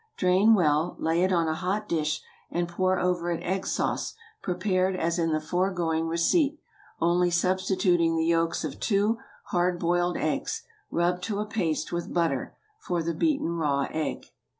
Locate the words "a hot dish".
1.47-2.23